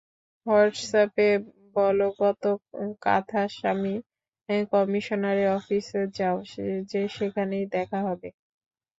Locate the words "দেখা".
7.75-7.99